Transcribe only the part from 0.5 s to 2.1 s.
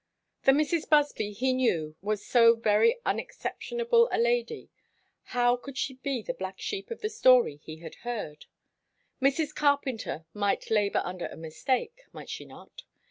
Mrs. Busby he knew